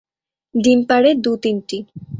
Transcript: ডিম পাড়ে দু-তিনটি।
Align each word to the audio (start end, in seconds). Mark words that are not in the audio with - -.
ডিম 0.55 0.79
পাড়ে 0.89 1.09
দু-তিনটি। 1.23 1.77